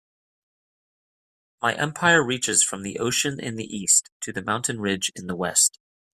My 1.61 1.75
empire 1.75 2.25
reaches 2.25 2.63
from 2.63 2.81
the 2.81 2.97
ocean 2.97 3.39
in 3.39 3.55
the 3.55 3.67
East 3.67 4.09
to 4.21 4.33
the 4.33 4.41
mountain 4.41 4.79
ridge 4.81 5.11
in 5.15 5.27
the 5.27 5.35
West. 5.35 5.77